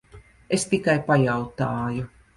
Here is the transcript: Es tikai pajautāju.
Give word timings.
Es 0.57 0.65
tikai 0.71 0.97
pajautāju. 1.11 2.11